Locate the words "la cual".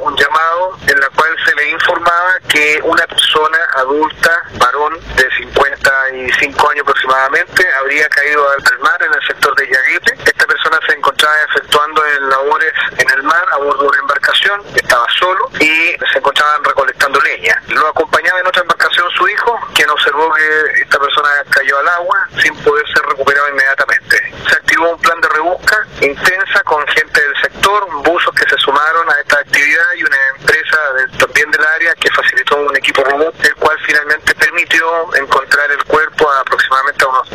1.00-1.36